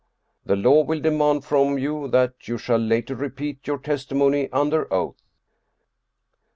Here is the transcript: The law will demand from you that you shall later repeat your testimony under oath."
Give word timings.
The 0.47 0.55
law 0.55 0.81
will 0.83 0.99
demand 0.99 1.45
from 1.45 1.77
you 1.77 2.07
that 2.07 2.47
you 2.47 2.57
shall 2.57 2.79
later 2.79 3.13
repeat 3.13 3.67
your 3.67 3.77
testimony 3.77 4.49
under 4.51 4.91
oath." 4.91 5.21